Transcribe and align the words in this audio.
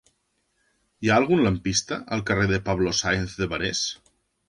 Hi 1.03 1.11
ha 1.11 1.17
algun 1.21 1.45
lampista 1.49 2.01
al 2.17 2.27
carrer 2.33 2.51
de 2.55 2.63
Pablo 2.71 2.97
Sáenz 3.05 3.41
de 3.45 3.53
Barés? 3.57 3.89